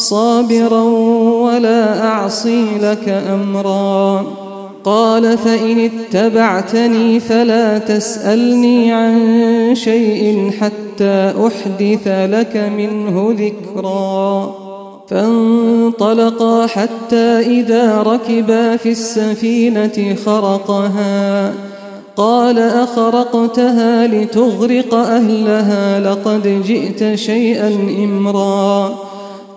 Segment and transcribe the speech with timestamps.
[0.00, 0.82] صابرا
[1.42, 4.24] ولا أعصي لك أمرا.
[4.84, 14.54] قال فإن اتبعتني فلا تسألني عن شيء حتى أحدث لك منه ذكرا.
[15.08, 21.52] فانطلقا حتى إذا ركبا في السفينة خرقها.
[22.16, 27.68] قال أخرقتها لتغرق أهلها لقد جئت شيئا
[28.04, 29.09] إمرا.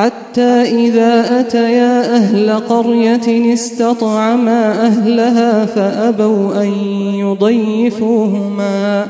[0.00, 6.72] حتى إذا أتيا أهل قرية استطعما أهلها فأبوا أن
[7.14, 9.06] يضيفوهما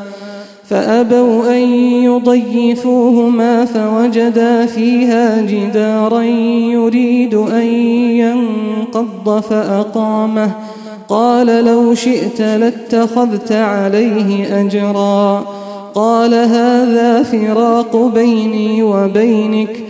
[0.69, 1.62] فأبوا أن
[2.05, 6.23] يضيفوهما فوجدا فيها جدارا
[6.73, 7.67] يريد أن
[8.22, 10.51] ينقض فأقامه.
[11.09, 15.45] قال لو شئت لاتخذت عليه أجرا.
[15.95, 19.90] قال هذا فراق بيني وبينك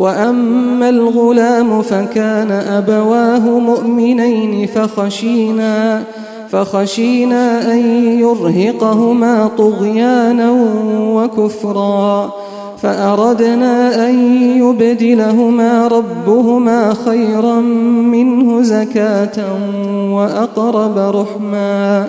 [0.00, 6.02] وأما الغلام فكان أبواه مؤمنين فخشينا
[6.50, 7.78] فخشينا أن
[8.18, 10.50] يرهقهما طغيانا
[11.14, 12.32] وكفرا
[12.82, 14.14] فأردنا أن
[14.62, 17.60] يبدلهما ربهما خيرا
[18.10, 19.36] منه زكاة
[20.12, 22.08] وأقرب رحما.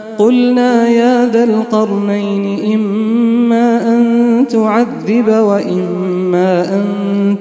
[0.21, 6.85] قلنا يا ذا القرنين إما أن تعذب وإما أن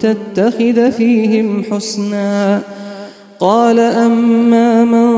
[0.00, 2.60] تتخذ فيهم حسنا.
[3.40, 5.08] قال أما من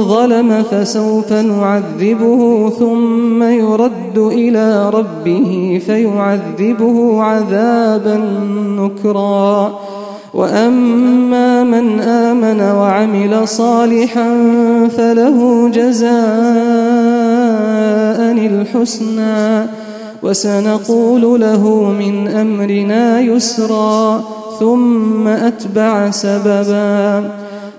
[0.00, 8.16] ظلم فسوف نعذبه ثم يرد إلى ربه فيعذبه عذابا
[8.78, 9.78] نكرا.
[10.34, 14.28] وأما من آمن وعمل صالحا
[14.96, 16.97] فله جزاء
[18.48, 19.66] الحسنى
[20.22, 24.24] وسنقول له من أمرنا يسرا
[24.60, 27.30] ثم أتبع سببا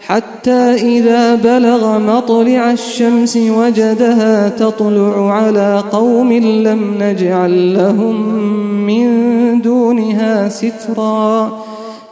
[0.02, 8.34] حتى إذا بلغ مطلع الشمس وجدها تطلع على قوم لم نجعل لهم
[8.86, 11.52] من دونها سترا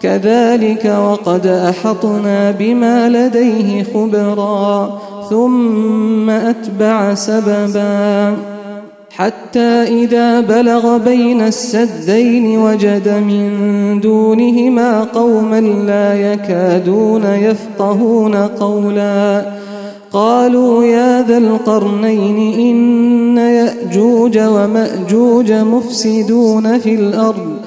[0.02, 8.36] كذلك وقد أحطنا بما لديه خبرا ثم أتبع سببا.
[9.10, 19.46] حتى إذا بلغ بين السدين وجد من دونهما قوما لا يكادون يفقهون قولا.
[20.12, 27.67] قالوا يا ذا القرنين إن يأجوج ومأجوج مفسدون في الأرض.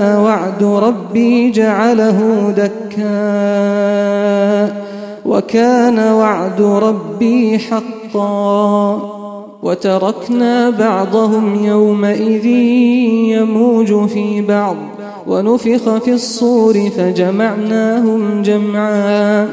[0.00, 3.12] وعد ربي جعله دكا
[5.26, 9.12] وكان وعد ربي حقا
[9.62, 12.46] وتركنا بعضهم يومئذ
[13.36, 14.76] يموج في بعض
[15.26, 19.48] ونفخ في الصور فجمعناهم جمعا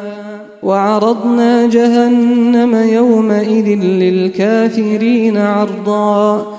[0.64, 6.59] وعرضنا جهنم يومئذ للكافرين عرضا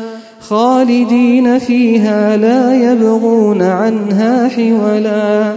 [0.51, 5.53] خالدين فيها لا يبغون عنها حولا.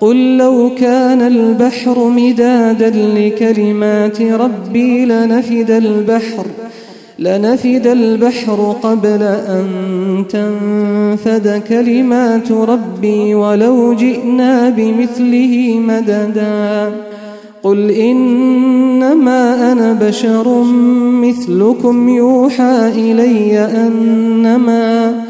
[0.00, 6.46] قل لو كان البحر مدادا لكلمات ربي لنفد البحر
[7.18, 9.66] لنفد البحر قبل أن
[10.28, 16.92] تنفد كلمات ربي ولو جئنا بمثله مددا.
[17.66, 20.62] قل إنما أنا بشر
[21.22, 25.24] مثلكم يوحى إلي أنما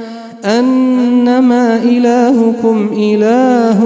[0.45, 3.85] أنما إلهكم إله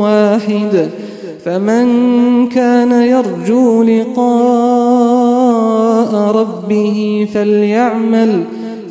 [0.00, 0.88] واحد
[1.44, 1.86] فمن
[2.48, 4.22] كان يرجو لقاء
[6.36, 8.44] ربه فليعمل